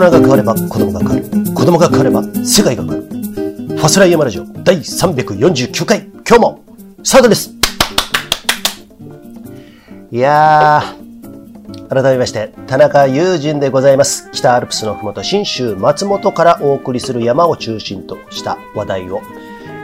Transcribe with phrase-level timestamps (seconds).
[0.00, 1.22] 人が変われば子供が変わる。
[1.54, 3.02] 子供が変われば世界が変わる。
[3.02, 6.64] ファスライヤマラジオ第349回、今日も
[7.02, 7.50] スタートです
[10.10, 14.30] いやー、改めまして、田中友人でございます。
[14.32, 19.22] 北アルプスのふもと、新州松本からお送りする山を中心とした話題を、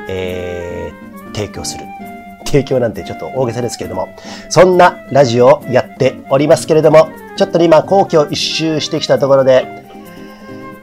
[0.09, 1.85] えー、提供する。
[2.47, 4.09] 提供なんてちょっと大げさですけれども、
[4.49, 9.90] そんなラジオをやっておりますけれども、ちょっと、今、皇居一周してきたところで、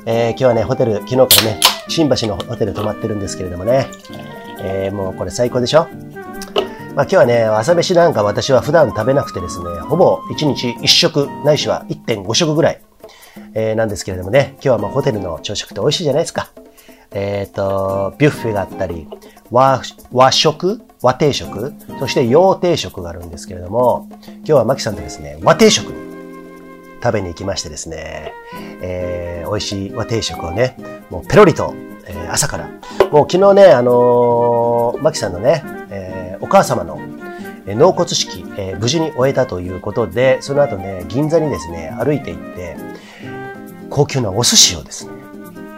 [0.10, 3.88] えー今日はね、ホテル、昨日からね、新橋のホテル泊まってるんですけれどもね、
[4.62, 5.88] えーもうこれ最高でしょ？
[6.96, 12.82] まあ今日はね、朝飯なんか私は普段食べなくてですね、ほぼ1日1食、ないしは1.5食ぐらい、
[13.54, 16.52] えーなんですけれどもね、今日はもうホテルの朝食って美味しいじゃないですか。
[17.12, 19.10] えっ、と、ビュッフェがあったり、
[19.52, 19.82] 和、
[20.14, 25.90] 和食和定食そして洋定食があるんですけれども、今日はマキさんとですね、和定食。
[25.92, 26.07] に
[27.02, 28.34] 食べに行きましてですね、
[28.82, 30.76] えー美味しい和定食をね、
[31.10, 31.74] もうペロリと、
[32.06, 32.68] えー朝から。
[33.12, 37.00] もう昨日ね、あのーマキさんのね、えーお母様の
[37.66, 42.76] えー納骨式、えー無事に終えたということで、その後ね、銀座にですね、歩いて行って、
[43.90, 45.14] 高級なお寿司をですね、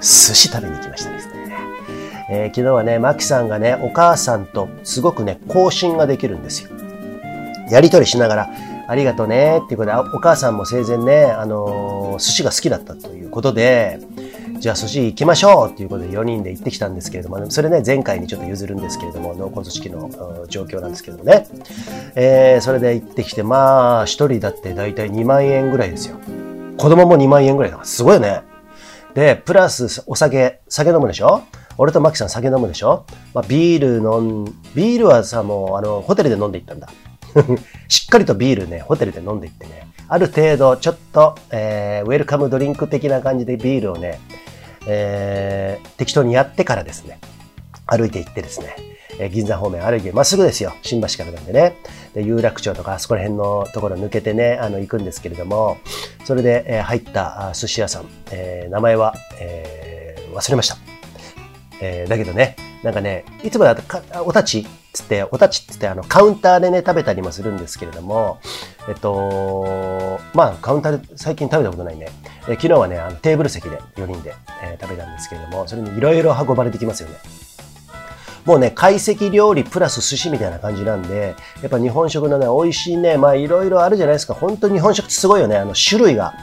[0.02, 1.34] 寿司食べに行きましたですね。
[2.32, 6.70] えー昨日はね、マキさんがね、お母さんとすごくね、交信ができるんですよ。
[7.70, 8.50] やりとりしながら、
[8.90, 14.00] ありがとうねっていうことで、お母さんも生前ね、あのー寿司が好きだったということで、
[14.60, 20.10] じゃあ寿司行きましょうっていうことで4人で行ってきたんですけれども、それね、前回にちょっと譲るんですけれども、納骨式の
[20.50, 21.48] 状況なんですけどもね。
[22.16, 26.18] えーそれで行ってきて、まあ、一人だって大体2万円ぐらいですよ。
[26.78, 28.42] 子供も2万円ぐらいだから、すごいよね。
[29.14, 31.44] で、プラスお酒、酒飲むでしょ？
[31.78, 33.06] 俺とマキさん酒飲むでしょ？
[33.34, 34.46] まあ、ビール飲ん、
[34.76, 36.90] ビールはさ、もう、あの、ホテルで飲んでいったんだ。
[37.88, 44.20] しっかりとビールね、ホテルで飲んでいってね、ある程度、ちょっと、えーウェルカムドリンク的な感じでビールをね、
[44.88, 47.20] えー適当にやってからですね、
[47.86, 48.76] 歩いて行ってですね、
[49.20, 51.76] えー銀座方面歩いて、まっすぐですよ、新橋からなんでね。
[52.16, 55.78] で、有楽町とか、あそこら辺のところ抜けてね、あの、行くんですけれども、
[56.26, 60.78] それで、えー入った寿司屋さん、えー名前は、えー忘れました。
[61.82, 68.40] えーだけどね、なんかね、いつもだとか、おたちつって、おたちっつって、あの、カウンターでね、食べたりもするんですけれども、
[68.88, 72.08] えっと、まあ、カウンターで最近食べたことないね。
[72.48, 74.34] え昨日はね、あのテーブル席で4人で、
[74.64, 77.16] えー食べたんですけれども、それにいろいろ運ばれてきますよね。
[78.46, 84.34] もうね、懐石料理プラス寿司みたいな感じなんで、やっぱ日本食のね、美味しいね、まあいろいろあるじゃないですか。
[84.34, 85.58] 本当に日本食ってすごいよね。
[85.58, 86.34] あの、種類が。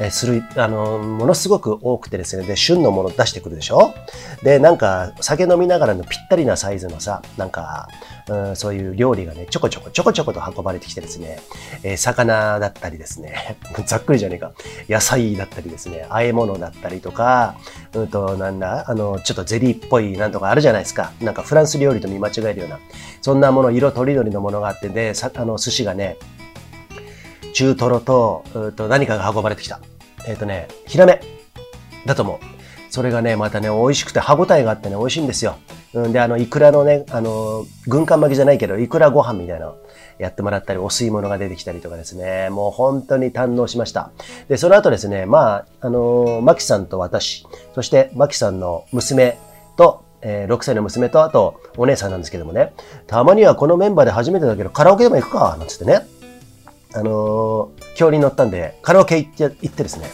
[0.00, 3.94] えする、あの、ものすごく多くてですね、で、旬のもの出してくるでしょ？
[4.42, 7.88] で、なんか、酒飲みながらのぴったりなサイズのさ、なんか、
[8.28, 11.40] うん、そういう料理がね、ちょこちょこちょこちょこと運ばれてきてですね、
[11.82, 13.56] えー魚だったりですね、
[13.86, 14.52] ざっくりじゃねえか、
[14.88, 17.56] 野菜だったりですね、和え物だったりとか、
[17.94, 21.12] うんと、なんだ、あの、ちょっとゼリーっぽいなんとかあるじゃないですか。
[21.20, 22.78] なんかフランス料理と見間違えるような、
[23.20, 26.18] そんなもの、色とりどりのものがあって、で、さあの、寿司がね、
[27.52, 29.80] 中トロと、うと何かが運ばれてきた。
[30.26, 31.20] えっ、とね、ヒラメ
[32.06, 32.58] だと思う。
[32.90, 35.56] それがね、またね、美味しくて歯応えがあってね、美味しいんですよ。
[35.94, 39.76] うんで、あの、イクラのね、あの、軍艦巻きじゃないけど、イクラご飯みたいなの
[40.18, 44.10] やってもらったり、お吸い物が出てきたりとかですね、もう本当に堪能しました。
[44.48, 49.38] で、その後ですね、まあ、あの、マキさんと私、そしてマキさんの娘
[49.76, 52.72] と、えー6歳の娘と、あと、お姉さんなんですけどもね、
[53.06, 56.06] たまにはこのメンバーで初めてだけど、カラオケでも行くか、なんつってね。
[56.98, 60.10] あのー、今日に乗ったんで、カラオケ行って、行ってですね、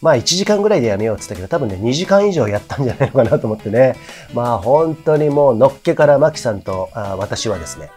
[0.00, 3.96] まあ1時間ぐらいでやめようって言ったけど、多分ね、2時間以上やったんじゃないのかなと思ってね。
[4.32, 7.90] まあ本当にもうのっけからマキさんとあ私はですね、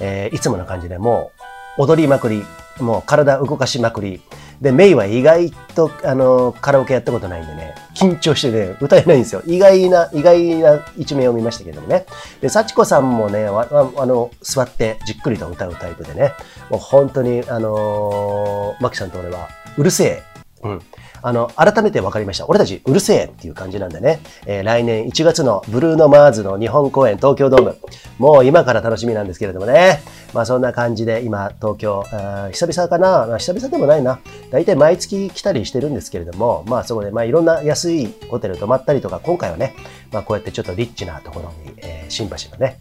[0.00, 1.32] えーいつもの感じでも
[1.78, 2.44] う踊りまくり、
[2.78, 4.22] もう体動かしまくり。
[4.60, 9.42] で、メイは意外と、あの、カラオケやったことないんでね、緊張してね、歌えないんですよ。
[9.46, 12.06] 意外な、意外な一面を見ましたけどもね。
[12.40, 16.32] で、幸子さんもね、わわあの、座ってじっくりと歌うタイプでね、
[16.70, 20.22] もう本当に、あのーマキさんと俺は、うるせえ。
[20.62, 20.82] うん。
[21.22, 22.46] あの、改めて分かりました。
[22.48, 24.20] 俺たちうるせえっていう感じなんでね。
[24.46, 27.76] えー来年1月のブルーノ・マーズの日本公演東京ドーム。
[28.18, 30.02] もう今から楽しみなんですけれどもね。
[30.32, 34.18] まあそんな感じで今東京、あー久々かな、まあ久々でもないな。
[34.50, 39.74] 大体毎月来たりしてるんですけれども、まあそこでまあいろんな安いホテル泊まったりとか、今回はね、
[40.10, 42.78] まあこうやってちょっとリッチなところに、えー新橋のね、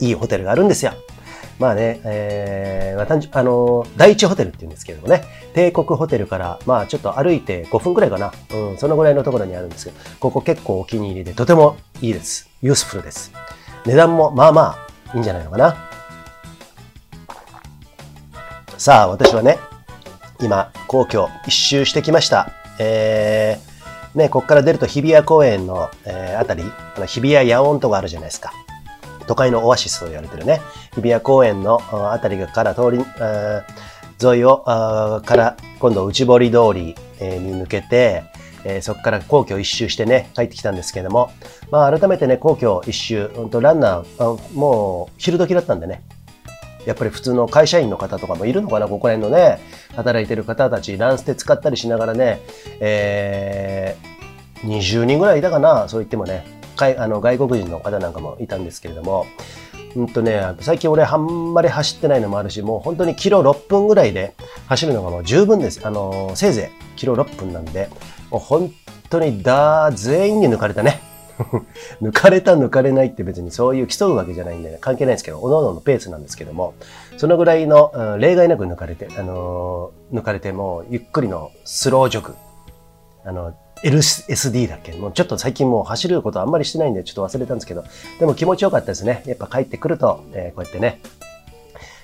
[0.00, 0.92] いいホテルがあるんですよ。
[1.60, 5.22] まあね、えーまあ単純あの第一ホテルって言うんですけれどもね、
[5.54, 8.32] 帝国ホテルから、まあちょっと歩いて5分くらいかな。
[8.52, 12.48] うん、そのぐらいのところにあるんですけど、ここ結構お気に入りで、とてもいいです。
[12.62, 13.30] ユースフルです。
[13.84, 15.76] 値段もまあまあいいんじゃないのかな。
[18.78, 19.58] さあ、私はね、
[20.40, 22.50] 今、皇居一周してきました。
[22.78, 26.64] えーね、こっから出ると日比谷公園の、えー、あたり、
[26.96, 28.52] あの日比谷野音とかあるじゃないですか。
[29.30, 30.60] 都会のオアシスと言われてるね。
[30.92, 31.80] 日比谷公園の
[32.12, 32.98] あたりから通り、
[34.20, 36.82] 沿いを、から今度内堀通り
[37.20, 38.24] に抜けて、
[38.64, 41.30] え、そこから皇居一周してね、帰ってきたんですけれども、
[41.70, 46.02] まあ改めてね、皇居一周、本当ランナー、もう昼時だったんでね、
[46.84, 49.60] やっぱり普通の会社員の方とかもいるのかな、ここら辺のね、
[49.94, 52.40] 働いてる方たち、ランステ使ったりしながらね、
[52.80, 59.26] えー、20人ぐらいいたかな、そう言ってもね、あの外国人の方なんかもいたんですけれども、
[59.96, 64.34] うんとね、最近俺あんまり走ってないのもあるし、もう本当にキロ6分ぐらいで
[64.66, 65.86] 走るのがもう十分です。
[65.86, 67.88] あの、せいぜいキロ6分なんで、
[68.30, 68.72] もう本
[69.08, 71.00] 当にだ、全員に抜かれたね。
[72.02, 76.74] 抜かれた抜かれないって別にそういう競うわけじゃないんで、ね、関係ないんですけど、おののペースなんですけども、
[77.16, 82.34] そのぐらいの、うん、例外なく抜かれて、あのー、抜かれてもゆっくりのスロージョグ、
[83.24, 84.92] あの、LSD だっけ？
[84.92, 87.84] もうちょっと最近もう走ることあんまりしてないんでちょっと忘れたんですけど、
[88.18, 89.22] でも気持ちよかったですね。
[89.26, 91.00] やっぱ帰ってくると、えー、こうやってね、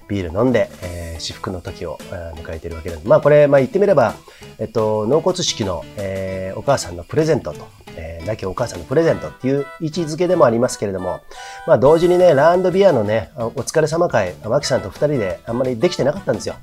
[0.09, 3.07] ビール飲んで、えー、至福の時を、えー、迎えているわけです。
[3.07, 4.15] まあこれ、まあ言ってみれば、
[4.59, 11.21] えっと、納骨式の、えー、お母さんのプレゼントと、えー、亡きお母さんのプレゼントっていう位置づけでもありますけれども、
[11.67, 16.55] まあ同時にね、ランドビアのね、お疲れ様会、マキさんと二人であんまりできてなかったんですよ。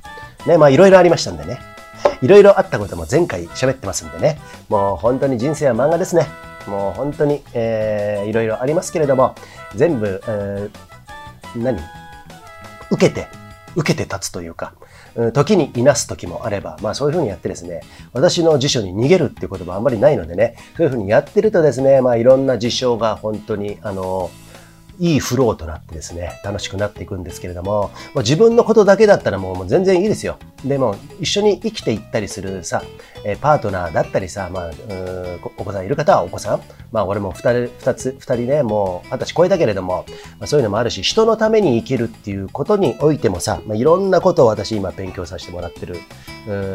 [0.48, 1.60] ね、まあいろいろありましたんでね。
[2.24, 4.40] いろいろあったことも前回喋ってますんでね。
[4.70, 6.26] もう本当に人生は漫画ですね。
[6.68, 9.36] もう本当に、えー、いろいろありますけれども、
[9.76, 11.78] 全部、えー、何？
[12.92, 13.28] 受けて、
[13.76, 14.74] 受けて立つというか、
[15.34, 17.82] 時にいなす時もあれば、まあそういうふうにやってですね、
[18.14, 24.32] 私の辞書に逃げるっていう言葉あんまりないのでね、そういうふうにやってるとですね、まあいろんな事象が本当に、あの、
[25.00, 30.38] いいフローとなってですね、楽しくなっていくんですけれども、まあ、自分のことだけだったらもうもう全然いいですよ。
[30.64, 32.84] でも、一緒に生きていったりするさ、
[33.26, 34.72] えパートナーだったりさ、まあ、
[35.58, 36.62] お子さんいる方はお子さん、
[36.92, 40.06] まあ俺も二人、二つ、二人ね、もう二十歳超えたけれども、
[40.40, 45.98] まあ、そういうのもあるし、人のために生きるっていうことにおいてもさ、まあ、いろんなことを私今勉強させてもらってる。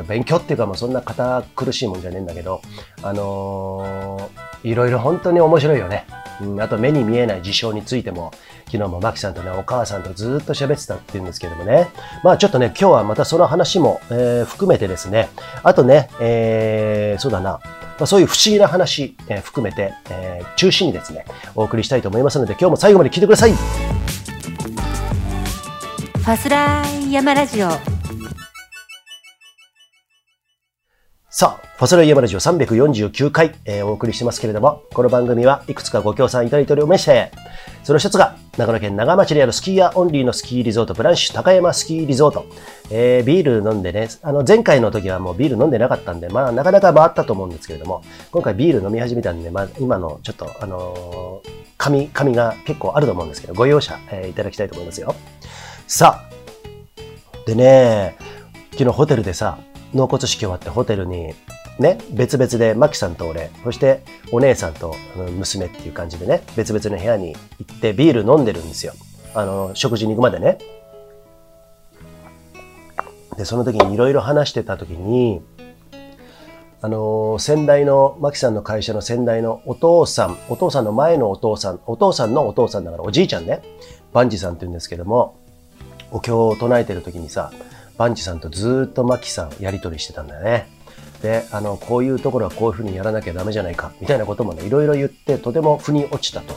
[0.09, 2.63] 勉強っていうかもうそんな堅苦しいもんじゃねえんだけど、
[3.03, 6.07] あのー、いろいろ本当に面白いよね。
[6.41, 8.33] うん、あと目に見えない事象についても、
[8.67, 11.89] 昨日もマキさんとね、お母さんとずっと喋ってたっていうんですけどもね。
[12.23, 15.29] まあちょっとね、今日はまたその話も、えー、含めてですね、
[15.63, 17.61] あとね、えー、そうだな、ま
[18.01, 21.25] あ、そういう不思議な話、えー、含めて、えー、中心にですね、
[21.55, 23.53] お送りしたいと思いますので、今日も最後まで聞いてください。
[23.53, 27.69] ファスライヤマラジオ
[31.39, 37.31] さあ、ファソライヤマラジオ349回、えー、お送りしてますけれども、この番組はいくつかご協賛いただいておりまして、
[37.85, 42.45] その一つが、長野県長町にあるスキーヤーオンリーのスキーリゾート、ブランシュ高山スキーリゾート。
[42.91, 48.03] えー、ビール飲んでね、あの、前回の時はもうビール飲んでなかったんで、まあ、なかなか回ったと思うんですけれども、
[48.33, 55.15] 今回ビール飲み始めたんで、まあ、今のちょっと、あのー、紙、紙が結構あると思うんですけど、ご容赦、えー、いただきたいと思いますよ。
[55.87, 58.17] さあ、でね、
[58.73, 59.59] 昨日ホテルでさ、
[59.95, 61.35] 納骨式終わってホテルに
[61.79, 64.03] ね、別々で、マキさんと俺、そして
[64.33, 64.95] お姉さんと
[65.37, 68.95] 娘っていう感じでね、別々の部屋に行ってビール飲んでるんですよ。
[69.35, 70.59] あの、食事に行くまでね。
[73.37, 75.41] で、その時にいろいろ話してた時に、
[76.81, 83.63] あの、先代の、マキさんの会社の先代のお父さん、お父さんの前のお父さん、お父さんのお父さんだからおじいちゃんね、
[84.13, 85.37] バンジさんって言うんですけども、
[86.11, 87.53] お経を唱えてる時にさ、
[87.99, 90.69] バンジさんとずっとマキさんやりとりしてたんだよね。
[91.21, 96.55] で、あの、こういうところはこういうふうにやらなきゃダメじゃないか、みたいなこともね、いろいろ言って、とても腑に落ちたと。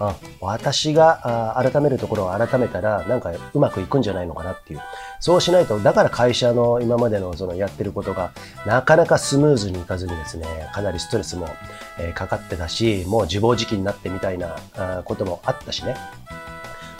[0.00, 4.80] あ私があ改めるところを改めたら、なんかうまくいくんじゃないのかなっていう。
[5.20, 8.30] そうしないと、だから会社の今までのそのやってることが、
[8.64, 11.48] なかなかスムーズにいかずにですね、かなりストレスも、
[11.98, 15.96] えー、かかってたし、もう自暴自棄になってみたいなあこともあったしね。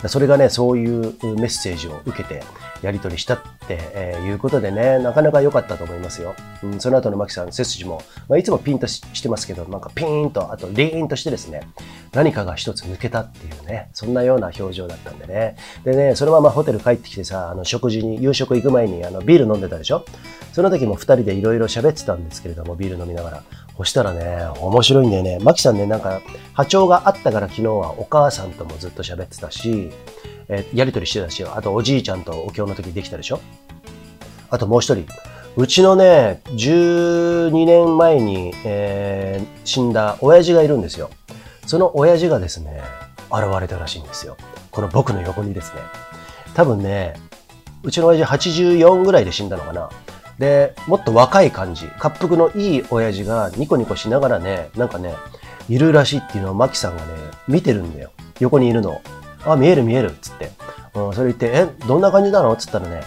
[0.07, 1.01] それがね、そういう
[1.35, 2.43] メッセージを受けて、
[2.81, 6.35] やり取りしたって、え、いうことでね、なかなか良かったと思いますよ。
[6.63, 11.67] うん、その後のマキさん、背筋も、まあ、いつもピンとしてますけど、なんかピーンと、あとリーンとしてですね、
[12.13, 15.55] 何かが一つ抜けたっていうね、そんなような表情だったんでね。
[15.83, 20.05] でね、そのままホテル帰ってきてさ、あの食事に、夕食行く前にあのビール飲んでたでしょ？
[20.53, 23.43] その時も二人でいろいろ喋ってたんですけれども、ビール飲みながら。
[23.79, 25.39] そしたらね、面白いんだよね。
[25.39, 26.19] マキさんね、なんか
[26.51, 29.89] 波長があったから昨日はお母さんともずっと喋ってたし、
[30.49, 33.39] えー、やりとりしてたし、あとおじいちゃんとお経の時できたでしょ？
[34.49, 35.05] あともう一人、
[35.55, 41.09] うちのね、12年前に、えー、死んだ親父がいるんですよ。
[41.65, 42.81] その親父がですね、
[43.31, 44.35] 現れたらしいんですよ。
[44.71, 45.79] この僕の横にですね。
[46.53, 47.13] 多分ね、
[47.83, 49.89] うちの親父84ぐらいで死んだのかな。
[50.39, 55.13] で、もっと若い感じ、滑腹のいい親父がニコニコしながらね、なんかね、
[55.67, 57.13] いるらしいっていうのをマキさんがね、
[57.47, 58.11] 見てるんだよ。
[58.39, 59.01] 横にいるのを。
[59.45, 60.51] あ、見える見えるっつって。
[60.95, 62.53] うん、それ言って、え、どんな感じなの？
[62.53, 63.01] っつったらね、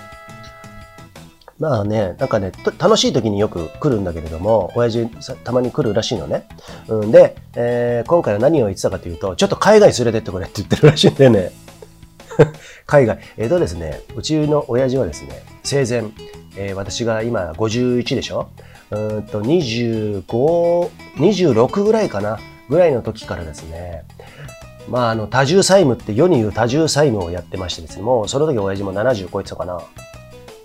[1.59, 5.09] まあね、なんかね、楽しい時によく来るんだけれども、親父
[5.43, 6.47] たまに来るらしいのね。
[6.89, 11.53] うん、で、えー、今回は何を言ってたかというと、ちょっと海外連れてってくれって言ってるらしいんだよね。
[12.87, 13.19] 海外。
[13.37, 16.11] えっ、ー、とですね、うちの親父はですね、生前、
[16.57, 18.50] えー、私が今51でしょ？
[18.90, 20.25] うんと、25、
[21.16, 22.38] 26ぐらいかな？
[22.69, 24.04] ぐらいの時からですね、
[24.88, 29.81] まあ、あの、多重債務って世に言う多重債務をやってましてですね、もうその時親父も70超えてたかな？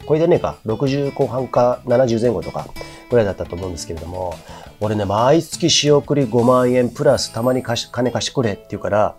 [0.07, 2.67] 超えてねえか？60後半か？70前後とか？
[3.09, 4.33] ぐらいだったと思うんですけれども、
[4.81, 9.15] 俺ね、毎月仕送り5万円プラスたまに貸し金貸してくれって言うから、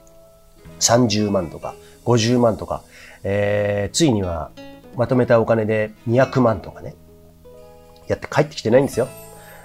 [0.80, 2.82] 30万とか50万とか、
[3.24, 4.50] えー、ついには
[4.98, 6.94] まとめたお金で200万とかね、
[8.08, 9.08] やって帰ってきてないんですよ。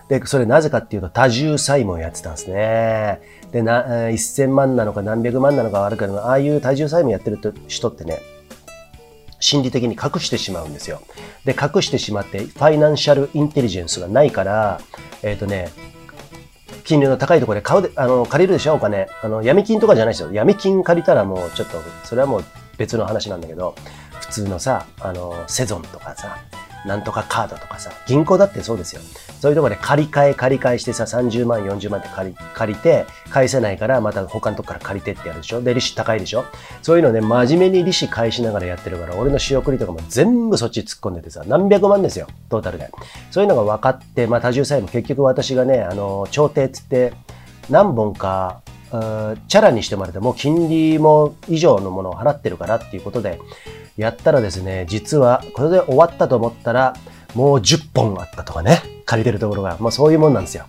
[0.08, 3.20] で、それなぜかっていうと多重債務をやってたんですね。
[3.52, 8.22] で、な、1000万なのか何百万なのかあるけど、ああいう多重債務やってる人ってね、
[9.40, 11.02] 心理的に隠してしまうんですよ。
[11.46, 14.82] で、隠してしまって、ファイナンシャルインテリジェンスがないから、
[15.24, 15.70] えっ、ー、とね、
[16.84, 19.08] 金利の高いところで買うで、あの、借りるでしょお金。
[19.24, 20.32] あの、闇金とかじゃないですよ。
[20.32, 22.44] 闇金借りたらもうちょっと、それはもう
[22.78, 23.76] 別の話なんだけど、
[24.34, 26.38] 通のさ、あの、セゾンとかさ、
[26.86, 29.02] なんとかカードとかさ、銀行だってそうですよ。
[29.40, 36.46] そういうところで借り換え借り換えしてさ、30万、40万って借り借りて、返せないからまた他のとこから借りてってやるでしょで、利子高いでしょ
[36.82, 42.90] そういうのね、真面目に利子返しながらやってるから、俺の仕送りとかも全部そっち突っ込んでてさ、何百万ですよ、トータルで。
[43.32, 47.14] そういうのが分かって、まあ多重債務結局私がね、あの、調停つって
[47.70, 48.63] 何本か
[49.48, 53.40] チャラにしてもらっても金利も以上のものを払ってるからっていうことで、
[53.98, 56.94] やったらですね、実はこれで終わったと思ったら、
[57.34, 60.66] もう10本あったとかね、借りてるところが、まあそういうもんなんですよ。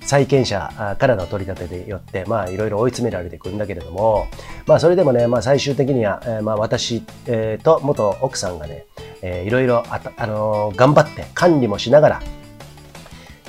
[0.00, 4.26] 債権者からの取り立てでよって、まあいろいろ追い詰められていくんだけれども、
[4.66, 8.86] まあそれでもね、まあ最終的には、え、まあ私、えー、と元奥さんがね、
[9.20, 12.22] え、いろいろあ、あの、頑張って管理もしながら、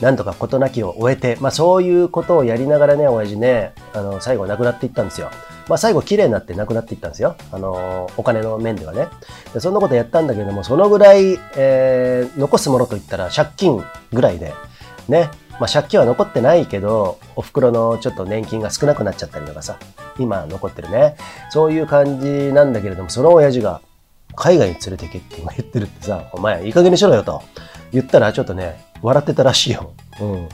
[0.02, 5.30] なんとか事なきを終えて、まあそういうことをやりながらね、親父ね、あの、最後亡くなっていったんですよ。
[5.68, 7.36] まあ最後綺麗になって亡くなっていったんですよ。
[7.52, 9.08] あの、お金の面ではね。
[9.54, 14.54] でそんなことやったんだけども、そのぐらい、えー、残すものといったら借金ぐらいで、
[15.08, 15.30] ね。
[15.60, 19.78] まあ借金は残ってないけど、お袋のちょっと年金が少なくなっちゃったりとかさ、
[20.18, 21.18] 今残ってるね。
[21.50, 23.82] そういう感じなんだけれども、その親父が
[24.36, 27.44] 海外に連れてけって今言ってるってさ、お前いい加減にしろよと
[27.92, 29.94] 言ったらちょっとね、笑ってたらしいよ。
[30.22, 30.50] うん。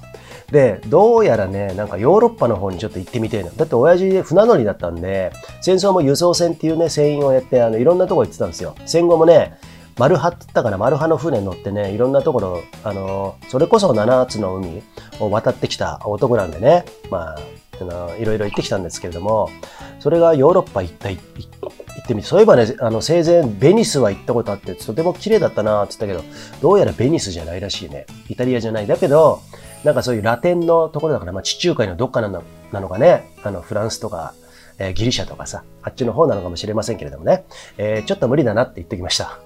[0.52, 3.50] で、どうやらね、なんかヨーロッパの方にちょっと行ってみてえな。
[3.50, 8.75] だって親父船乗りだったんで、戦争も輸送船っていうね、船員をやって、あの、いろんなとこ行ってたんですよ。
[8.86, 9.58] 戦後もね、
[9.98, 14.84] マルハって言ったかな、マルハの船乗ってね、いろんなところ、あの、それこそ7つの海
[15.20, 17.40] を渡ってきた男なんでね、まあ、
[17.82, 19.50] あのいろいろ行ってきたんですけれども、
[20.00, 21.10] それがヨーロッパ行った、
[21.96, 28.06] 行ってみて、そういえばね、あの、生前、ベニスは行ったことあって、とても綺麗だったなって言ったけど、どうやらベニスじゃないらしいね。
[28.30, 28.88] イタリアじゃない。
[28.88, 29.42] だけど、
[29.84, 34.34] なんかそういうラテンのところだから、まあ地中海のどっかなのなのかね、あの、フランスとか、
[34.78, 37.46] えー、ギリシャとかさ、あっちの方なのかもしれませんけれどもね、
[37.78, 39.40] えー、ちょっと無理だなって言ってきました。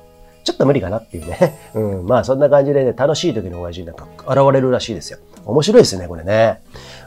[0.44, 1.60] ちょっと無理かなっていうね。
[1.76, 5.20] うん、まあそんな感じでね、楽しい時の親父なんか現れるらしいですよ。
[5.46, 6.62] 面白いですね、これね。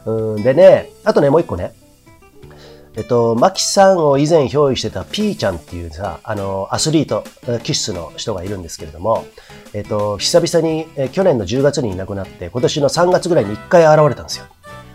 [0.05, 1.73] うん、でね、あとね、もう一個ね。
[2.95, 7.25] えっと、マキさんを以前憑依してたピーちゃんっていうさ、あの、アスリート、
[7.63, 9.25] 気質の人がいるんですけれども、
[9.73, 14.45] えっと、久々に、え去年の10月にいなくなって、今年の3月ぐらいに1回現れたんですよ。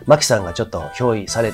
[0.06, 1.54] マキさんがちょっと憑依され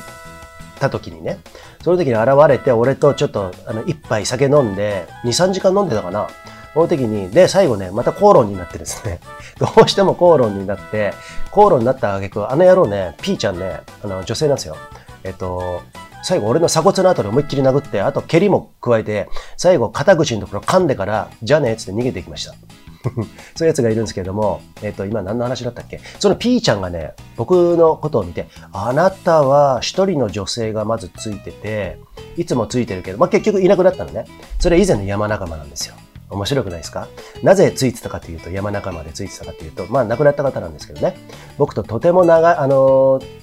[0.80, 1.40] た時にね、
[1.82, 6.28] その時に現れて、俺とちょっと、あの、一杯酒飲んで、2、3時間飲んでたかな。
[6.74, 9.22] その時に、で、最後ね、また口論になってですね、
[9.60, 11.14] どうしても口論になって、
[11.52, 14.76] 口論になった挙句、あの野郎ね、ピーちゃんね、あの、女性なんですよ。
[15.24, 15.82] えっと、
[16.24, 22.56] 最後俺の鎖骨の後で思いっきり殴って、あと蹴りも加えて、最後肩口のところ噛んでから、じゃね、つって逃げていきました。
[23.04, 26.00] そういうやつがいるんですけれども、えっ、と、今何の話だったっけ？
[26.20, 32.00] その P ちゃんがね、僕のことを見て、あなたは一人の女性がまずついてて、
[32.38, 34.26] いつもついてるけど、まあ、結局いなくなったのね。
[34.60, 35.96] それ以前の山仲間なんですよ。
[36.30, 37.10] 面白くないですか？
[37.44, 41.18] なぜついてたかというと、山仲間でついてたかというと、まあ亡くなった方なんですけどね。
[41.58, 43.43] 僕ととても長い、あのー、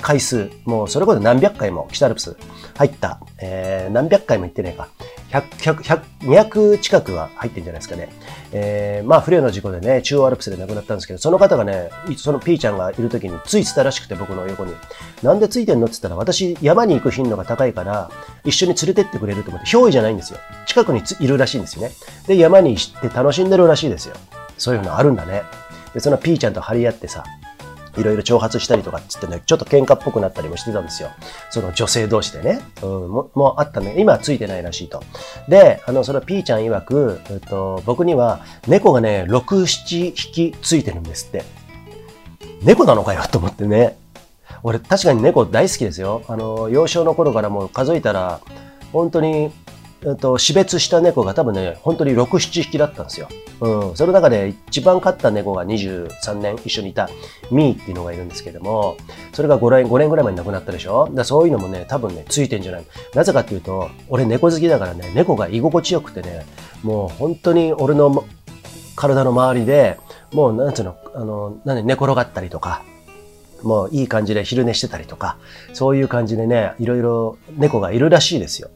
[0.00, 2.36] 回数、もうそれこそ何百回も北アルプス
[2.76, 4.88] 入った、えー、何百回も行ってないか。
[5.30, 8.08] 100、100、200近くは入ってんじゃないですかね。
[8.52, 14.72] えー、まあ、不慮の事故でね、中央アルプスで亡くなったんですけど、その方がね、その P ちゃんがいる時についてたらしくて、僕の横に。
[15.22, 18.10] なんでついてんのって言ったら、私、山に行く頻度が高いから、
[18.44, 20.38] 一緒に連れてってくれると思って、憑依じゃないんですよ。
[20.66, 21.92] 近くにいるらしいんですよね。
[22.28, 24.14] で、山に行って楽しんでるらしいですよ。
[24.56, 25.42] そういうのあるんだね。
[25.94, 27.24] で、その P ちゃんと張り合ってさ、
[27.96, 31.10] いろいろ挑発したりとかっつってね、ちょっと喧嘩っぽくなったりもしてたんですよ。
[31.50, 32.60] その女性同士でね。
[32.82, 33.94] うん、ももうあったね。
[33.98, 35.02] 今はついてないらしいと。
[35.48, 41.44] で、あの、その P ちゃん曰く、えっと、僕には猫がね、6、7匹ついてるんですって。
[42.62, 43.96] 猫なのかよと思ってね。
[44.62, 46.22] 俺確かに猫大好きですよ。
[46.28, 48.40] あの、幼少の頃からもう数えたら、
[48.92, 49.52] 本当に
[50.06, 53.28] えっと、死別した猫が多分ね、本当に6、7匹だったんですよ。
[53.60, 53.96] うん。
[53.96, 57.08] その中で一番飼った猫が23年一緒にいた
[57.50, 58.96] ミーっていうのがいるんですけども、
[59.32, 61.08] それが5年 ,5 年ぐらい前に亡くなったでしょ？
[61.12, 62.84] だそういうのもね、多分ね、ついてんじゃない。
[63.14, 66.44] なぜかっていうと、俺猫好きだからね、猫が居心地よくてね、
[66.82, 68.24] もう本当に俺の
[68.96, 69.98] 体の周りで、
[70.32, 72.82] もうなんつうの、あの、何、寝転がったりとか、
[73.62, 75.38] もういい感じで昼寝してたりとか、
[75.72, 78.68] そういう感じでね、いろいろ猫がいるらしいですよ。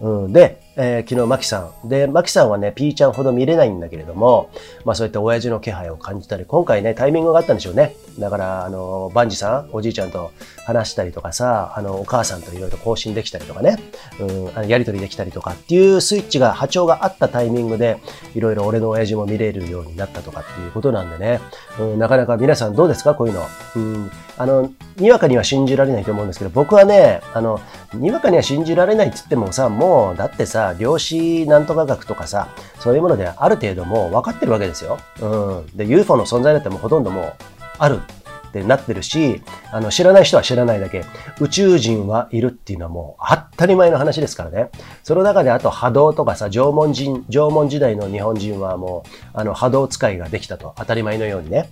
[0.00, 1.88] うん、で、えー、昨日、マキさん。
[1.88, 4.50] で、マキさんはね、ピーちゃんほど見れないんだけれども、
[4.84, 7.94] まあそういった親父の気配を感じたり、今回ね、タイミングがあったんでしょうね。
[8.18, 10.32] だから、あの、バンジさん、おじいちゃんと
[10.66, 13.78] 話したりとかさ、あの、お母さんといろいろ交信できたりとかね、
[14.20, 17.98] うん、やりとりできたりとかっていうスイッチが、波長があったタイミングで、
[18.34, 21.40] いろいろ俺の親父も見れるようになったとかっていうことなんでね、
[21.78, 23.14] うん、なかなか皆さんどうですか？
[23.14, 23.42] こういうの。
[23.76, 27.60] うん、あの、にわかには信じられないと思うんですけど、僕はね、あの、
[27.92, 32.48] にわかには信じられないって言ってもさ、もう、だってさ、量子なんとか学とかさ、
[32.80, 34.98] そういうものである程度もう分かってるわけですよ。
[35.20, 35.76] うん。
[35.76, 37.32] で、UFO の存在だってもうほとんどもう
[37.78, 38.00] ある
[38.48, 39.42] ってなってるし、
[39.72, 41.04] あの、知らない人は知らないだけ、
[41.40, 44.70] 宇宙人はいるっていうのはもう当たり前の話ですからね。
[45.02, 51.68] その中であと波動とかさ、縄文人、縄文時代の日本人はもう、あの、波動使いができたと当たり前のようにね。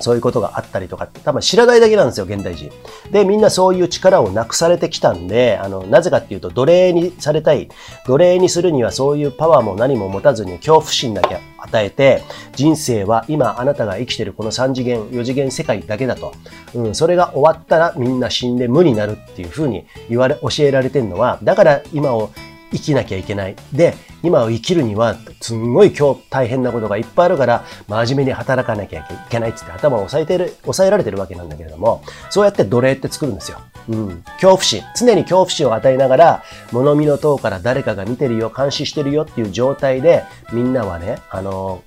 [0.00, 2.70] そういうことがあったりとか多分知らないだけなんですよ、現代人。
[3.10, 7.68] で、みんなそういう力をなくされてきたんで、あの、なぜかっていうと、奴隷にされたい。
[8.06, 12.22] 奴隷にするにはそういうパワーも何も持たずに恐怖心だけ与えて、
[12.54, 16.32] 人生は今あなたが生きてるこの3次元、4次元世界だけだと。
[16.74, 22.30] うん、それが終わったらみんな死んで無になるっていうふうに言われ、教えられてるのは、だから今を
[22.72, 23.56] 生きなきゃいけない。
[23.72, 33.58] で、今を生きるには、すんごい今日大変なことがいっぱいあるから、真面目に働かなきゃいけないっつって頭を押さえてる、抑えられてるわけなんだけれども、そうやって奴隷って作るんですよ。
[33.88, 34.22] うん。
[34.34, 34.82] 恐怖心。
[34.96, 41.82] 常に恐怖心を与えながら、物見の塔から誰かが見てるよ、監視してるよっていう状態で、みんなはね、あの、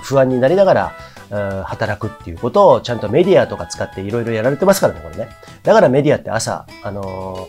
[0.00, 5.28] 不安になりながら、働くっていうことをちゃんとメディアとか使っていろいろやられてますからね、これね。
[5.62, 7.48] だからメディアって朝、あの、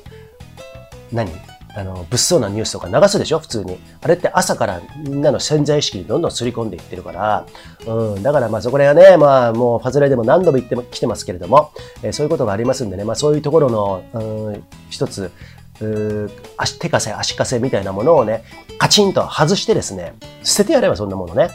[1.12, 1.32] 何？
[1.78, 3.40] あの、物騒なニュースとか流すでしょ？
[3.40, 3.78] 普通に。
[4.02, 7.46] あれって朝からみんなの潜在意識にどんどん刷り込んでいってるから、
[7.86, 15.32] うん、だからまあそこら辺はね、まあもうファズレでも何度も言ってきてますけれども、えー、そういうことがありますんでね、まあそういうところの、うん、一つ、
[15.82, 18.46] う足、手かせ、足かせみたいなものをね、
[18.78, 21.50] カチンと外してですね、捨ててやればそんなものね。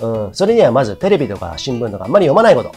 [0.00, 2.72] うん、それにはまずテレビとか新聞とかあんまり読まないこと。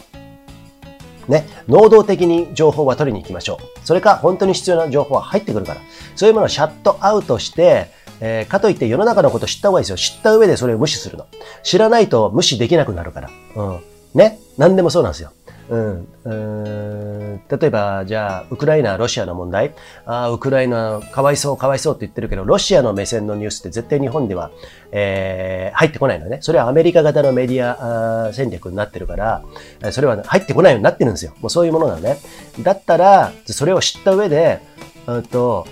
[1.29, 3.79] ね、能動的に情報は取りに行きましょう。
[3.85, 5.81] それか、本当に必要な情報は入ってくるから。
[6.15, 9.97] そういうものをシャットアウトして、えー、かといって世の中のこと知った方がいいですよ。
[9.97, 11.27] 知った上でそれを無視するの。
[11.63, 13.29] 知らないと無視できなくなるから。
[13.55, 13.79] うん。
[14.13, 14.39] ね。
[14.57, 15.31] 何でもそうなんですよ。
[15.69, 19.73] うん、うん例えば、じゃあ、ウクライナ、ロシアの問題。
[20.05, 24.51] あ、ウクライナ、かわいそう、かわいそうって言ってるけど、ロシアの目線のニュースって絶対日本では、
[24.91, 26.39] えー、入ってこないのね。
[26.41, 29.43] それはアメリカ型のメディア戦略になってるから、
[29.91, 31.33] それは入ってこないようになってるんですよ。
[31.39, 32.17] もうそういうものなのね。
[32.61, 34.61] だったら、それを知った上で、
[35.07, 35.67] うんと、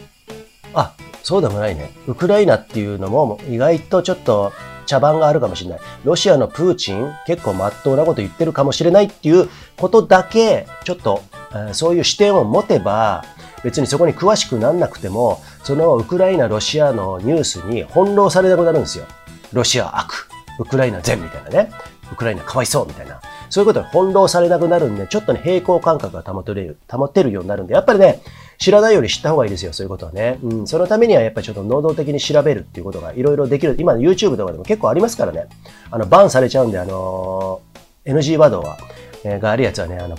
[0.73, 0.93] あ、
[1.27, 1.91] そうでもないね。
[2.07, 4.53] ウクライナっていうのも意外とちょっと
[4.85, 5.79] 茶番があるかもしれない。
[6.05, 13.25] ロシアのプーチン結構真っ当なこと言ってるかもしれないっていうことだけ、ちょっと、えー、そういう視点を持てば、
[13.61, 19.03] 別にそこに詳しくなんなくても、そのウクライナ、ロシアのニュースに翻弄されなくなるんですよ。
[19.51, 21.71] ロシア悪、ウクライナ善みたいなね。
[22.09, 23.19] ウクライナかわいそうみたいな。
[23.49, 28.21] そういうことに翻弄されなくなるんで、ちょっとね、平行感覚が保てる、保てるようになるんで、やっぱりね、
[28.57, 30.39] 知らないより知った方がいいですよ、そういうことはね。
[30.41, 33.75] うん、そのためにはやっぱりちょっと能動的に調べるっていうことがいろいろできる。
[33.77, 35.47] 今の YouTube とかでも結構ありますからね。
[35.91, 38.77] あの、バンされちゃうんで、あのー、NG ワードは、
[39.23, 40.17] えー、があるやつはね、あの、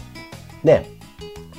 [0.62, 0.98] ね、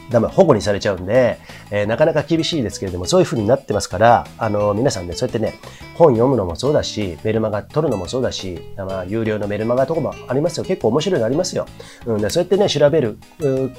[0.09, 1.39] ダメ、保護にされちゃうんで、
[1.71, 5.55] えー、なかなか厳しいですけれども、そういう風になってますから、あの、皆さんね、そうやってね、
[5.95, 10.63] 本読むのもそうだし、メルマガ取るのもそうだし、まあ、有料のメルマガとかもありますよ。
[10.63, 11.67] 結構面白いのありますよ。
[12.05, 13.17] うん、でそうやってね、調べる、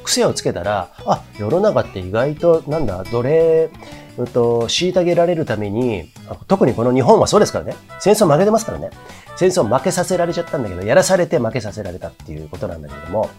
[0.04, 3.70] 癖をつけたら、あ、世の中って意外と、なんだ、奴隷、
[4.18, 6.10] うんと、虐げられるために、
[6.46, 8.90] 特にこの日本はそうですからね、戦争負けてますからね。
[9.36, 13.30] 戦争負けさせられちゃったんだけど、やらされて負けさせられたっていうことなんだけども、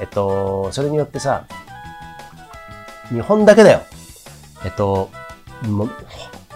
[0.00, 1.46] えっと、それによってさ、
[3.10, 3.80] 日本だけだよ。
[4.64, 5.10] えっと、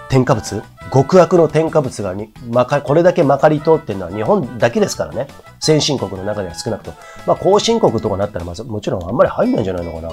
[0.09, 0.62] 添加物？
[0.93, 5.27] 極悪の添加物がに、まか、これだけまかり通ってるのは日本だけですからね。
[5.59, 6.93] 先進国の中では少なくと。
[7.27, 10.11] まあ、後進国とかなったら、まず、もちろんあんまり入んないんじゃないのかな。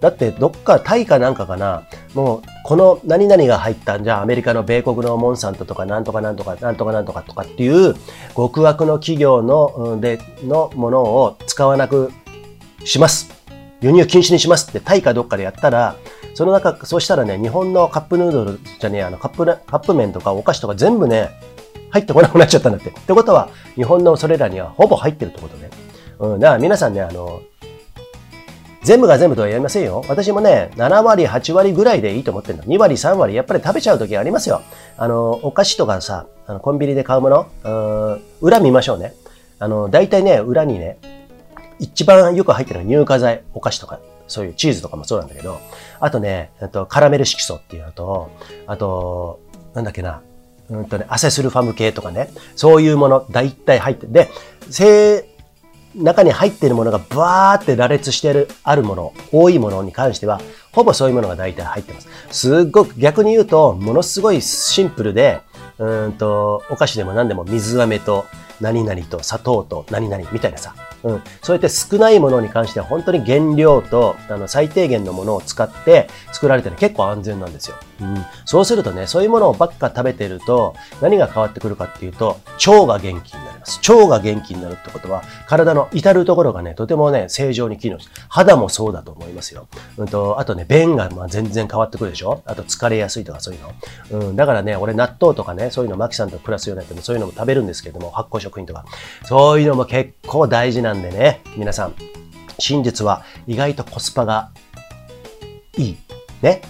[0.00, 1.82] だって、どっか、タイかなんかかな、
[2.14, 7.94] もう、この何々が入ったんじゃ、アメリカの米国のモンサントとか、なんとかなんとか、なんとかなんとかとかっていう、
[8.34, 12.10] 極悪の企業の、で、のものを使わなく
[12.84, 13.41] します。
[13.82, 15.96] 輸入禁止にしますって、タイかどっかでやったら、
[16.34, 21.30] その中、そうしたらね、日本のカップヌードルじゃねえ、あの、カップ、カップ麺とかお菓子とか全部ね、
[21.90, 22.90] 入ってこなくなっちゃったんだって。
[22.90, 25.68] ってことは、日本のそれらにはほぼ入ってるってことね。
[26.20, 27.42] うん、だから皆さんね、あの、
[28.82, 30.04] 全部が全部とは言いませんよ。
[30.08, 32.64] 私もね、7割、8割ぐらいでいいと思ってるの。
[32.64, 34.62] 2割、3割、やっぱり食べちゃう時ありますよ。
[34.96, 39.14] あの、お菓子とかさ、あのコンビニで買うもの、うん、裏見ましょうね。
[39.60, 40.98] あの、大体ね、裏にね、
[41.82, 45.60] 一番よく入ってるのは乳化剤、お菓子とか、そういうチーズとかもそうなんだけど、
[45.98, 48.30] あとね、とカラメル色素っていうのと、
[48.68, 49.40] あと、
[49.74, 50.22] なんだっけな、
[50.70, 54.30] うんとね、アセスルファム系とかね、そういうもの、大体入って、で、
[54.70, 55.28] せ
[55.96, 60.40] 中に入っているものがバーって羅列してる、あるもの、多いものに関しては、
[60.72, 62.08] ほぼそういうものが大体入ってます。
[62.30, 65.40] すっごく逆に言うと、ものすごいシンプルで、
[65.82, 68.26] うんと、お菓子でも何でも水飴と
[68.60, 71.22] 何々と砂糖と何々みたいなさ、うん。
[71.42, 77.76] そうやって少ないものに関しては本当に原料とあの最低限のものを使って作られてる結構安全なんですよ。
[78.00, 78.24] うん。
[78.44, 83.32] そうするとね、そういうものをばっか食べてると何が変わってくるかっていうと腸が元気
[83.62, 83.80] ます。
[83.90, 89.68] 腸が元気になるってことは体の至るところがね、とてもね、正常に機能して、肌もそうだと思いますよ。
[89.96, 92.42] うんと、あとね、便がまあ全然変わってくるでしょ？
[92.44, 93.60] あと疲れやすいとかそういう
[94.12, 94.26] の。
[94.28, 94.36] うん。
[94.36, 98.84] だからね、俺納豆とかね、そういうのマキさんと暮らすようになってもそういうのも食べるんですけれども、発酵食品とか。
[99.24, 101.94] そういうのも結構大事なんでね、皆さん、
[102.58, 104.50] 真実は意外とコスパが
[105.78, 105.96] いい。
[106.42, 106.62] ね？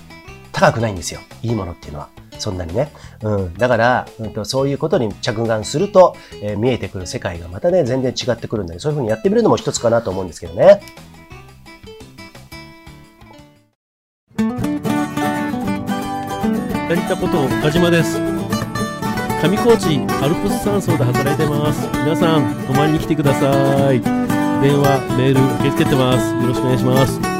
[0.52, 1.20] 高くないんですよ。
[1.42, 2.08] いいものっていうのは。
[2.42, 2.92] そんなにね。
[3.22, 3.54] うん。
[3.54, 10.82] だから、うんと、そういうことに着眼すると、えー、見えてくる世界がまたね、全然違ってくるんで、そういうふうにやってみるのも一つかなと思うんですけどね。
[16.88, 18.18] やりたこと岡島です。
[19.42, 21.88] 上高地アルプス山荘で働いてます。
[22.04, 24.00] 皆さん、泊まりに来てください。
[24.00, 26.34] 電話、メール受け付けてます。
[26.34, 27.31] よろしくお願いします。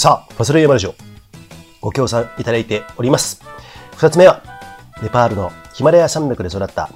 [0.00, 0.94] さあ、ファスレイヤマラジオ、
[1.82, 3.42] ご協賛いただいております。
[3.98, 4.42] 二つ目は、
[5.02, 6.88] ネパールのヒマラヤ山脈で育った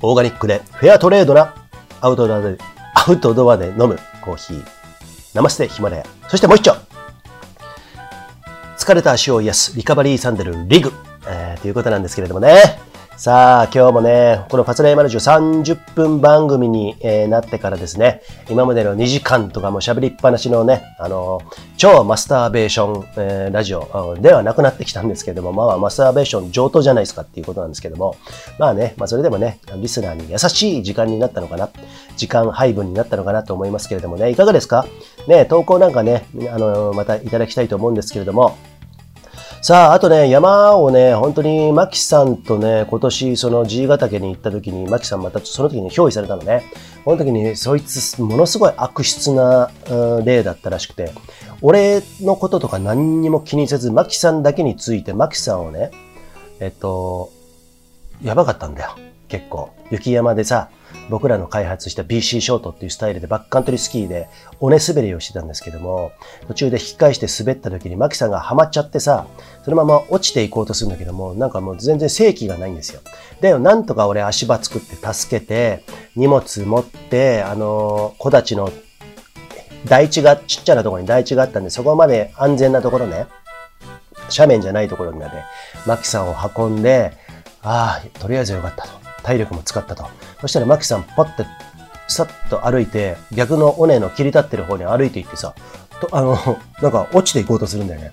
[0.00, 1.56] オーガニックでフェアトレードな
[2.00, 2.56] アウトドアで、
[2.94, 4.64] アウトドアで飲むコーヒー。
[5.34, 6.06] ナマステヒマラヤ。
[6.28, 6.76] そしてもう一丁。
[8.78, 10.92] 疲れた足を癒すリカバリーサンデルリグ。
[11.26, 12.78] えー、ということなんですけれどもね。
[13.18, 21.40] さあ、今日もね、このファスレイマルジュ30分番組に、えー、なってからですね、今までの2時間とかも喋りっぱなしのね、あの、
[21.78, 28.16] 超マスターベーション、えー、ラジオではなくなってきたんですけども、まあマスターベーション上等じゃないですかっていうことなんですけども、
[28.58, 31.70] まあね、まあそれでもね、リスナーに優しい時間になったのかな、
[32.18, 34.84] 時間配分になったのかなと思いますけれどもね、いかがですか？
[35.26, 38.58] ね、投稿なんかね、あの、またいただきたいと思うんですけれども、
[39.66, 46.62] さあ、あとね、山をね、本当に、マキさんとね、今年、その G ヶ岳に行った時に、マキさんまた、その時に憑依されたのね。
[47.04, 49.72] この時に、そいつ、ものすごい悪質な、
[50.24, 51.10] 例だったらしくて、
[51.62, 55.90] 俺のこととか何にも気にせず、マキさんだけについて、マキさんをね、
[56.60, 57.32] えっと、
[58.22, 58.94] やばかったんだよ。
[59.26, 59.70] 結構。
[59.90, 60.68] 雪山でさ、
[61.08, 64.28] 僕らの開発した BC ショートっていうスタイルでバックカントリースキーで
[64.60, 66.12] 尾根滑りをしてたんですけども、
[66.48, 69.26] 途中で引き返して滑った時にマキさんがハマっちゃってさ、
[69.64, 73.00] そのまま落ちていこうとするんだけども、なんかもう全然正気がないんですよ。
[73.40, 75.84] で、なんとか俺足場作って助けて、
[76.16, 78.72] 荷物持って、あのー、木立の
[79.86, 83.26] 台地が、ちっちゃなところに台地があったんで、そこまで安全なところね、
[84.36, 85.42] 斜面じゃないところにまで、
[85.86, 87.12] マキさんを運んで、
[87.62, 89.05] ああ、とりあえずよかったと。
[89.26, 90.06] 体力も使ったと。
[90.40, 91.44] そしたらマキさんパッて、
[92.06, 95.52] さっと歩いて、逆の尾根の切り立ってる方に歩いていってさ、
[96.00, 96.38] と、あの、
[96.80, 98.12] なんか落ちていこうとするんだよね。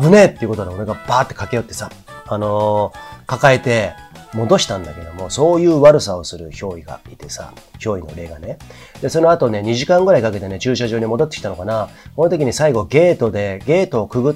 [0.00, 1.90] 危ねえっていうことで俺がバーって駆け寄ってさ、
[2.26, 3.94] あのー、抱えて
[4.34, 8.58] 戻したんだけども、そういう悪さをする憑依がいてさ、憑依の例がね。
[9.00, 11.88] で、その後ね、2時間ぐらいかけてね、駐車場に戻ってきたのかな。
[12.16, 14.34] この時に最後ゲートで、ゲートをくぐっ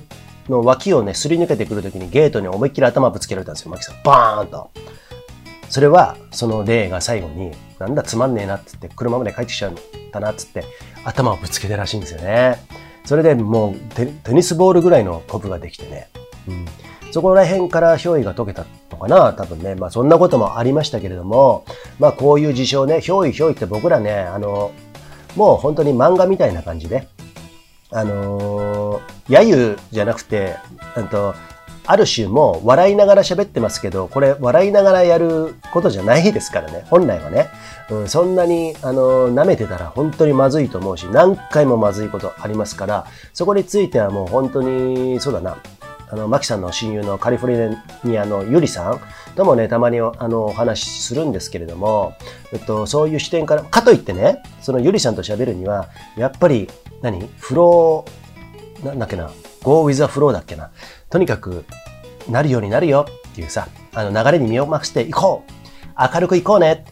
[0.48, 3.96] の脇をね、すり抜けてくるときにゲートに思いっきり頭ぶつけられたんですよ、マキさん。
[4.04, 4.70] バーンと。
[5.74, 9.74] それは、その例が最後に、なんだつまんねえなっつって、車まで帰ってきちゃっ
[10.12, 10.62] たなっつって、
[11.04, 12.58] 頭をぶつけてらしいんですよね。
[13.04, 16.10] それでもうテ、テニスボールぐらいのコブができてね。
[16.46, 16.64] うん。
[17.10, 19.74] そこら辺から憑依が解けたのかな多分ね。
[19.74, 21.64] まあそんなこともありましたけれども、
[21.98, 24.70] まあこういう事象ね、憑依憑依って僕らね、あの、
[25.34, 27.08] もう本当に漫画みたいな感じで、
[27.90, 30.54] あのー、揶揄じゃなくて、
[30.96, 31.34] うんと、
[31.86, 37.48] ある種も笑いながら喋ってますけど、これ笑いながらやることじゃないですからね、本来はね。
[37.90, 45.58] うん、そんなに、あの、舐めてたら本当にまずいと思うし、何回もまずいことありますから、そこについてはもう本当に、そうだな、
[46.10, 49.00] あの、マキさんの親友のカリフォルニアのユリさん
[49.36, 52.14] ともね、たまにあの、お話しするんですけれども、
[52.52, 56.70] えっと、そういう視点から、かといってね、そのユリさんと喋るには、やっぱり、
[57.02, 57.28] 何？
[57.38, 59.30] フロー、なんだっけな、
[59.62, 60.70] go with the flow だっけな？
[61.14, 61.64] とにかく、
[62.28, 66.84] なるようになるよっていうさ、あの流れに身を任せていこう明るくいこうね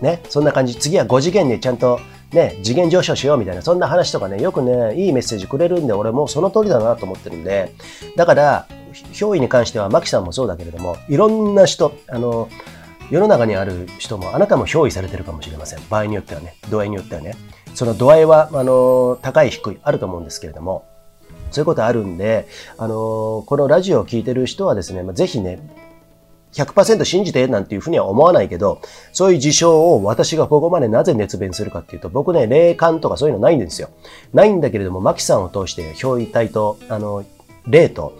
[0.00, 0.76] ね、そんな感じ。
[0.76, 1.98] 次は5次元でちゃんと
[2.30, 7.72] ね、次元上昇しようみたいな、そんな話とかね、よくね、いいメッセージくれるんで、俺もその通りだなと思ってるんで、
[8.14, 8.68] だから、
[9.12, 12.48] 憑依に関しては、マキさんもそうだけれども、いろんな人、あの、
[13.10, 15.80] 世の中にある人も、あなたも憑依されてるかもしれません。
[15.90, 17.34] 場合によってはね、度合いによってはね。
[17.74, 20.84] その度合いは、あの、高い低い、あると思うんですけれども、
[21.50, 25.60] そういうことあるんで、あのこのラジオを聴いてる人はですね、まあ、ぜひね、
[26.52, 28.80] 100%信じてなんていうふうには思わないけど、
[29.12, 33.90] そういう事象を私がここまでなぜ熱弁するかっていうと、僕ね、霊感とかそういうのないんですよ。
[34.32, 37.24] ないんだけれども、マキさんを通して、表意体と、あの、
[37.66, 38.14] 霊と、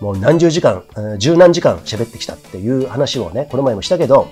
[0.00, 0.84] もう何十時間、
[1.18, 4.28] 十何時間喋ってきたっていう話をね、この前もしたけど、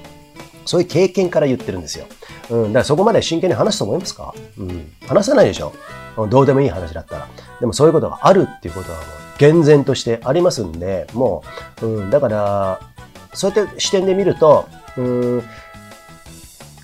[0.64, 2.04] そういう経験から言ってるんですよ。
[2.50, 4.34] うん、だからそこまで真剣に話すと思いますか？
[4.58, 4.92] うん。
[5.06, 5.72] 話さないでしょ
[6.26, 7.28] どうでもいい話だったら。
[7.60, 9.06] でもそういうことがあるっていうことはもう、
[9.38, 11.42] 厳然としてありますんで、も
[11.82, 12.80] う、うん、だから、
[13.34, 15.42] そうやって視点で見ると、うん、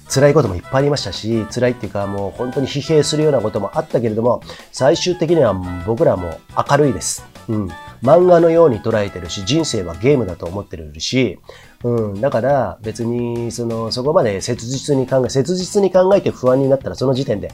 [0.08, 5.54] 辛いこともいっぱいありましたし、辛いっていうかもう本当に疲弊するようなこともあったけれども、最終的には
[5.86, 6.38] 僕らも
[6.70, 7.24] 明るいです。
[7.48, 7.68] うん。
[8.02, 11.38] 漫画のように捉えてるし、人生はゲームだと思ってるし、
[11.82, 12.20] うん。
[12.20, 17.52] だから別に、その、そこまで切実に考え、切実に考えて不安になったらその時点で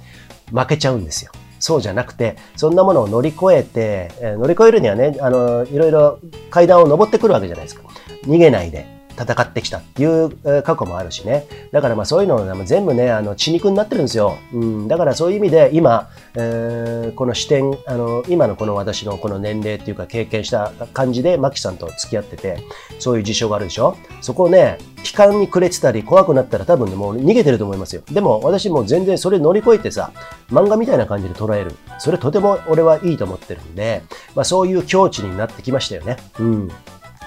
[0.53, 1.33] 負けちゃうんですよ。
[1.61, 6.19] そうじゃなくて、そんなものを乗り越えて、え、乗り越えるにはね、あの、いろいろ
[6.51, 7.83] 階段を登ってくるわけじゃないですか。
[8.25, 9.00] 逃げないで。
[9.21, 11.47] 戦ってきたっていう過去もあるしね。
[11.73, 14.39] だからまあそういうの全部ね、あの血肉になってるんですよ。
[14.53, 22.59] うん、だからそういう意味で今、えー、この視点、あの、今のこの私のこの年齢っていうか経験した感じでマキさんと付き合ってて、
[22.99, 23.97] そういう事象があるでしょ？
[24.21, 28.03] そこをね、悲観に暮れてたり怖くなったら多分ね、もう逃げてると思いますよ。
[28.11, 30.13] でも私も全然それ乗り越えてさ、
[30.51, 31.75] 漫画みたいな感じで捉える。
[31.99, 34.03] それとても俺はいいと思ってるんで、
[34.35, 36.17] まあそういう境地になってきましたよね。
[36.39, 36.71] うん。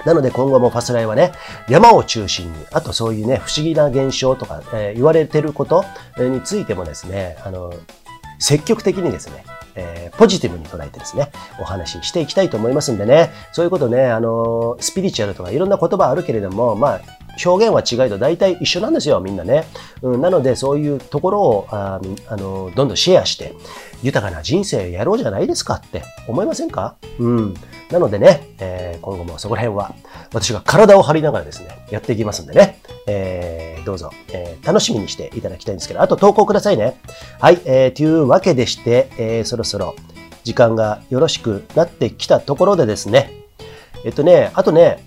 [0.04, 1.32] なので今後もファスライはね、
[1.68, 5.84] 山を中心に、あとそういうね、不思議な現象とか、えー、言われてること
[6.18, 7.72] についてもですね、あの、
[8.38, 9.44] 積極的にですね、
[9.76, 17.00] えー、ポジティブに捉えてですね、お話ししていきたいと思いますんでね、そういうことね、あの、スピリチュアルとかいろんな言葉あるけれども、まあ、
[17.44, 19.64] 表現は違いと大体一緒なんですよ、みんなね。
[20.02, 23.54] うん、なので、そういうところをああのどんどんシェアして、
[24.04, 26.94] 豊かな人生やろうじゃないですかって思いませんか？
[27.18, 27.54] うん。
[27.90, 29.94] なのでね、えー、今後もそこら辺は
[30.32, 36.98] 私が体を張りながらですね、やっていきますんでね、えー、どうぞ、えー、楽しみにしていただきたいんですけど、あと投稿くださいね。
[37.40, 39.94] はい、えー、というわけでして、えー、そろそろ
[40.44, 43.32] 時間がよろしくなってきたところでですね、
[44.04, 45.04] えっとね、あとね、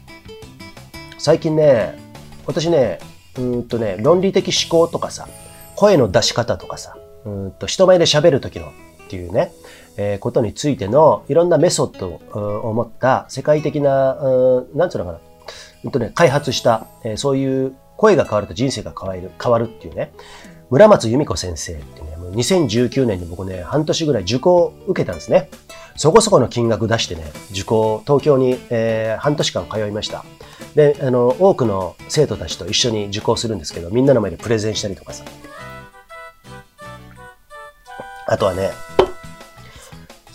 [1.17, 1.97] 最近ね、
[2.45, 2.99] 私ね、
[3.37, 5.27] うんとね、論理的思考とかさ、
[5.75, 9.51] 声の出し方とかさ、うんと人前で喋る時のっていうね、
[9.97, 15.19] え、ことについてのいろんなメソッドを持った世界的な、うん、なんつうのかな、
[15.83, 20.13] うんとね、開発した、え、そういう声が変わると人生が変わる、変わるっていうね、
[20.69, 25.49] 村松由美子先生ってね、もう2019年に僕ね、半年ぐらい受講を受けたんですね。
[25.95, 30.25] そこそこの金額出してね、受講、東京に、えー、半年間通いました。
[30.75, 35.23] で、あの、多くの生徒たちと一緒に受講するんですけど、みんなの前でプレゼンしたりとかさ。
[38.27, 38.71] あとはね、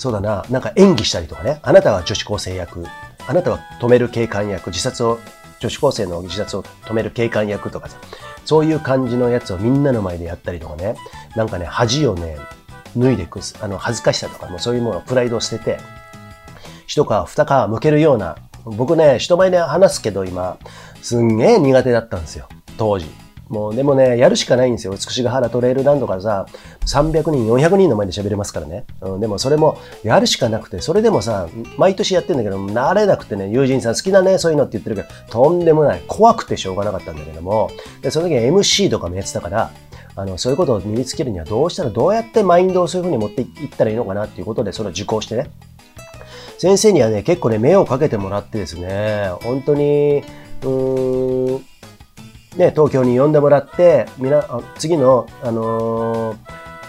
[0.02, 2.84] そうだな、なんか演技したりとかね、あなたは女子高生役、
[3.24, 5.20] あなたは止める警官役、自殺を、
[5.60, 7.98] 女子高生の自殺を止める警官役とかさ、
[8.44, 10.96] そういう感じのやつをみんなの前でやったりとかね、
[11.36, 12.36] なんかね、恥をね、
[12.96, 15.78] 脱いでいく、あの、恥ずかしさとかもそういうもの、プライドを捨てて、
[16.88, 20.58] 一皮二皮向けるような僕ね、人前で話すけど今、
[21.00, 22.48] すんげえ苦手だったんですよ。
[22.76, 23.06] 当時。
[23.52, 24.94] もうでもね、やるしかないんですよ。
[24.94, 26.46] 美しが原トレイルランドからさ、
[26.86, 28.86] 300人、400人の前で喋れますからね。
[29.02, 36.02] うん、でもそれもやるしかなくて、それでもさ、毎年やってんだけど、慣れなくてね、友人さん好きだね、そういうのって言ってるけど、とんでもない。
[36.08, 37.68] 怖くてしょうがなかったんだけども、
[38.00, 39.70] で、その時は MC とかもやってたから、
[40.16, 45.50] あの、そういうことを身につけるにはどうしたら、どうやってマインドをそういう風に持っていったらいいのかなっていうことで、それを受講してね。
[46.56, 50.22] 先生にはね、結構ね、目をかけてもらってですね、本当に、
[50.62, 51.71] うーん、
[52.56, 54.44] ね、東京に呼んでもらって、みな、
[54.78, 56.36] 次の、あのー、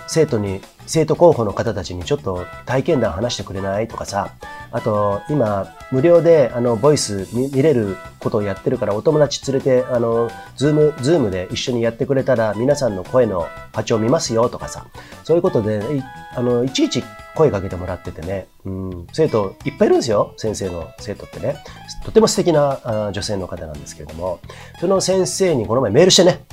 [0.07, 4.33] 生徒に、生徒候補の方たちにちょっと体験談話してくれないとかさ、
[4.71, 14.87] あと、今、無料で、あの、ボイス見れることをやってるから、お友達連れて、あの、ズーム、ズームで一緒にやってくれたら、皆さんの声の波長見ますよとかさ、
[15.23, 16.03] そういうことで、
[16.35, 17.03] あの、いちいち
[17.35, 21.57] 声かけてもらっててね、うん、生徒いっぱいいるんですよ、先生の生徒ってね。
[22.05, 24.39] とても素敵なあ女性の方なんですけれども、
[24.79, 26.45] その先生にこの前メールしてね、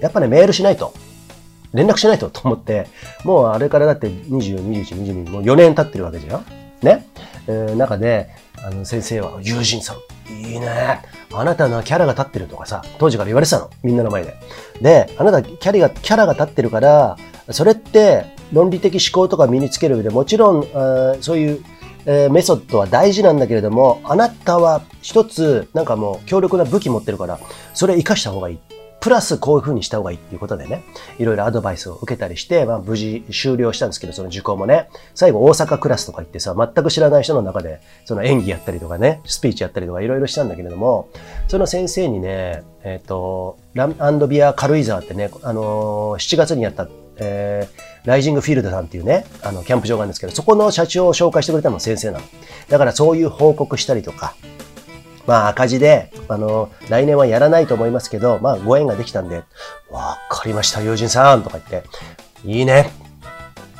[0.00, 0.92] やっぱね、メールしないと。
[1.74, 2.86] 連絡しないとと思って、
[3.24, 6.44] もうあれからだって20、21、22、もう4年経ってるわけじゃん
[6.82, 7.06] ね。
[7.46, 8.28] えー、中で、
[8.64, 10.68] あの先生は、友人さん、いいね。
[11.32, 13.70] あなたのキャラが立ってるとかさ、当時から言われてたの。
[13.82, 14.34] みんなの前で。
[14.80, 17.16] で、あなたキャリが、キャラが立ってるから、
[17.50, 20.66] それって論理的思考とか身につける上でもちろん、
[21.20, 21.64] そういう、
[22.06, 27.38] えメソッドは大事なんだけれども、あなたは一つ、なんかもう強力な武器持ってるから、
[27.74, 28.58] それ活かした方がいい。
[29.00, 30.82] プラスこういう風にした方がいいっていうことでね、
[31.18, 41.08] いろいろアドバイスを受けたりして、まあ無事終了したんですけど、その受講もね、最後大阪クラスとか行ってさ、全く知らない人の中で、その演技やったりとかね、スピーチやったりとかいろいろしたんだけれども、
[41.46, 52.24] その先生にね、えっ、と、ランビア軽井沢ってね、あのー7月にやった、えー、ライジングフィールドさんっていうね、あの、キャンプ場があるんですけど、そこの社長を紹介してくれたのも先生なの。
[52.70, 54.34] だからそういう報告したりとか、
[55.26, 59.42] まあ赤字で、あの、来年はやらないと思いますけど、まあご縁ができたんで、
[59.90, 61.88] わかりました、友人さんとか言って、
[62.46, 62.90] いいね。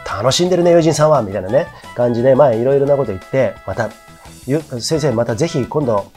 [0.05, 3.89] 楽しんでるね、友人さんは、みたいなね、感じで、まあいろいろなこと言って、また、
[4.47, 6.13] ゆ先生、またぜひ今度、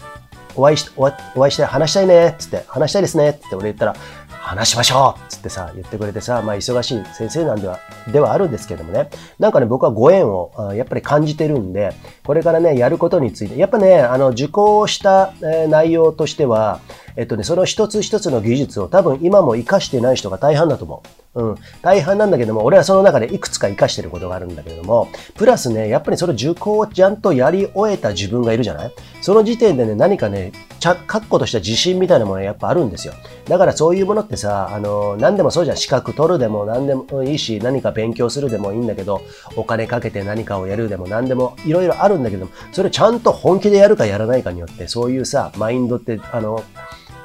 [0.56, 3.96] お会いし、お会お会いして話したいね、つって、話したいですね、って俺言ったら、
[4.42, 7.80] 話しましょうつってさ、言ってくれてさ、まあ忙しい先生なんでは、
[8.12, 9.10] ではあるんですけどもね。
[9.40, 11.94] なんかね、僕はご縁をやっぱり感じてるんで、
[12.26, 15.34] これからね、やることについて、やっぱね、あの、受講した、
[15.70, 16.80] 内容としては、
[17.16, 21.10] えっとね、その一つ一つの技術を多分今も活かしてない人が大半だと思う。
[21.34, 21.56] うん。
[21.82, 28.92] 大半なんだけども、俺はその中でいくつか活かしてることがあるんだけれども、プラスね、やっぱりその受講をちゃんとやり終えた自分がいるじゃない？
[29.22, 33.14] その時点でね、何かね、ちゃ、確固とした自信みたいなものがやっぱあるんですよ。
[33.48, 35.78] だからそういうものってさ、あの、何でもそうじゃん。
[35.78, 39.22] 資格取るでも何でもいいし、何か勉強するでもいいんだけど、
[39.56, 46.62] お金かけて何かをやるでも何でもいろいろあるんだけども、それちゃんと本気でやるかやらないかによって、そういうさ、マインドって、あの、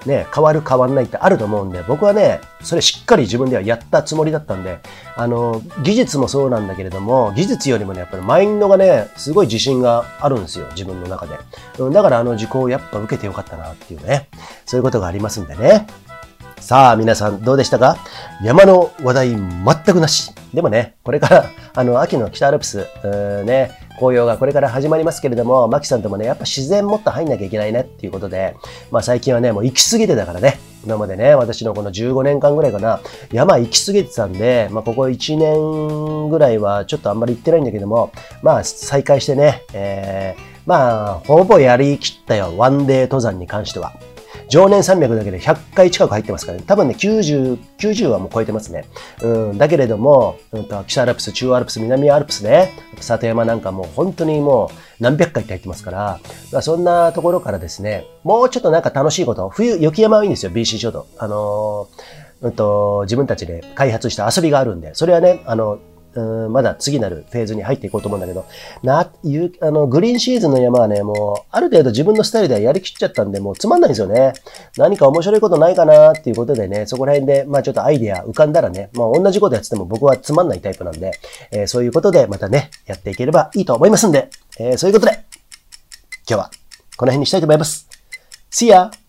[0.06, 4.78] ね、変わる変わんないってあると思うんで、僕はね、それしっかり自分ではやったつもりだったんで、
[5.16, 11.36] あの、技術もそうなんだけれども、技術よりもね、やっぱりマインドがね、すごい自信があるんですよ、自分の中で。
[11.92, 14.28] だからあの受講をやっぱ受けてよかったなっていうね、
[14.64, 15.86] そういうことがありますんでね。
[16.60, 17.96] さあ、皆さんどうでしたか？
[18.42, 20.32] 山の話題全くなし。
[20.52, 22.86] でもね、これから、あの、秋の北アルプス、
[23.44, 28.56] ね、紅葉がこれから始まりますけれども、マキさんともね、やっぱ自然もっと入んなきゃいけないねっていうことで、
[28.90, 33.00] まあ最近はね、もう行き過ぎてたからね、今までね、私のこの15年間ぐらいかな、
[33.32, 43.94] 山行き過ぎてたんで、まあここ1年ぐらいはちょっとあんまり行ってないんだけども、まあ再開してね、えー、まあ、ほぼやりきったよ、ワンデー登山に関しては。
[44.48, 46.64] 常年300だけで100回近く入ってますからね。
[46.66, 48.84] 多分ね、90、90はもう超えてますね。
[49.22, 56.20] うん、だけれども、うんと、北アルプス、中央アルプス、南アルプスね、里山なんかもう本当にもう何百回って入ってますから、
[56.52, 61.06] まあ、そんなところからですね、もうちょっとなんか楽しいこと、冬、雪山はいいんですよ、BC 諸島。
[61.18, 65.78] あのーうんと、自分たちで開発した遊びがあるんで、それはね、あの、
[66.16, 68.46] うんまだ次なるフェーズに入っていこうと思うんだけど、
[68.82, 74.32] な、ゆあの、グリーンシーズンの山はね、もう、ある程度自分のスタイルではやりきっちゃったんで、もうつまんないんですよね。
[74.78, 81.12] 何か面白いことないかなっていうことでね、そこら辺で、まあちょっとアイデア浮かんだらね、まあ同じことやってても僕はつまんないタイプなんで、
[81.50, 85.24] えーそういうことでまたね、やっていければいいと思いますんで、えーそういうことで、
[86.28, 86.50] 今日は
[86.96, 87.88] この辺にしたいと思います。
[88.50, 89.05] See ya!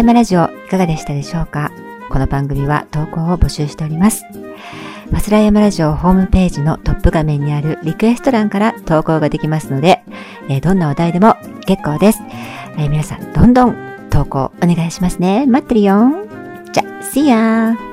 [0.00, 1.70] 山ラジオいかがでしたでしょうか？
[2.08, 4.24] この番組は投稿を募集しております。
[5.12, 10.02] パスラヤマラジオホームページのトップ画面にあるリクエスト欄から投稿ができますので、
[10.48, 11.36] えーどんなお題でも
[11.66, 12.20] 結構です。
[12.78, 13.76] えー皆さん、どんどん
[14.08, 15.44] 投稿お願いしますね。
[15.44, 16.10] 待ってるよ。
[16.72, 17.89] じゃ、See ya!